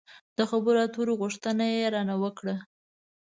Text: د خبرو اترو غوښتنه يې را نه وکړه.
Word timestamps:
د 0.37 0.39
خبرو 0.49 0.79
اترو 0.85 1.13
غوښتنه 1.21 1.65
يې 1.75 1.85
را 1.93 2.01
نه 2.09 2.15
وکړه. 2.23 2.55